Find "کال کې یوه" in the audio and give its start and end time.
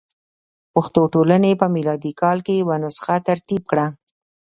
2.21-2.75